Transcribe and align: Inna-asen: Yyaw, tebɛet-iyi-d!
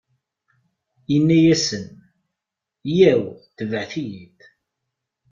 Inna-asen: 1.15 1.85
Yyaw, 2.95 3.23
tebɛet-iyi-d! 3.55 4.39